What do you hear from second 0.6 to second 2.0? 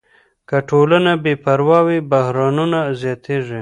ټولنه بې پروا وي،